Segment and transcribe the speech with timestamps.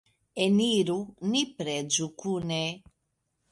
[0.45, 0.95] Eniru,
[1.35, 2.61] ni preĝu kune!